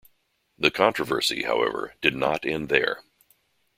The 0.57 0.71
controversy, 0.71 1.43
however, 1.43 1.93
did 2.01 2.15
not 2.15 2.43
end 2.43 2.69
there. 2.69 3.03